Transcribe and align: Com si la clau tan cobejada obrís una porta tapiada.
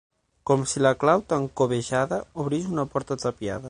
Com 0.49 0.63
si 0.71 0.81
la 0.85 0.93
clau 1.03 1.23
tan 1.35 1.47
cobejada 1.63 2.21
obrís 2.45 2.75
una 2.75 2.91
porta 2.97 3.23
tapiada. 3.27 3.59